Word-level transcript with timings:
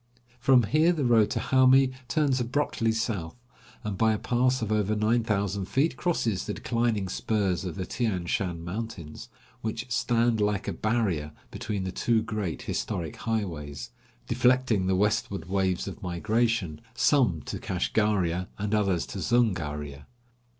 From 0.39 0.63
here 0.63 0.91
the 0.93 1.05
road 1.05 1.29
to 1.29 1.39
Hami 1.39 1.93
turns 2.07 2.39
abruptly 2.39 2.91
south, 2.91 3.35
and 3.83 3.99
by 3.99 4.13
a 4.13 4.17
pass 4.17 4.63
of 4.63 4.71
over 4.71 4.95
nine 4.95 5.23
thousand 5.23 5.65
feet 5.65 5.95
crosses 5.95 6.47
the 6.47 6.55
declining 6.55 7.07
spurs 7.07 7.65
of 7.65 7.75
the 7.75 7.85
Tian 7.85 8.25
Shan 8.25 8.63
mountains, 8.65 9.29
which 9.61 9.85
stand 9.91 10.41
like 10.41 10.67
a 10.67 10.73
barrier 10.73 11.33
between 11.51 11.83
the 11.83 11.91
two 11.91 12.23
great 12.23 12.63
historic 12.63 13.15
highways, 13.15 13.91
deflecting 14.27 14.87
the 14.87 14.95
westward 14.95 15.47
waves 15.47 15.87
of 15.87 16.01
migration, 16.01 16.81
some 16.95 17.43
to 17.43 17.59
Kashgaria 17.59 18.47
and 18.57 18.73
others 18.73 19.05
to 19.05 19.19
Zungaria. 19.19 20.07